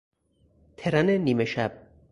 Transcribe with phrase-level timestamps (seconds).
[0.77, 1.73] ترن نیمه شب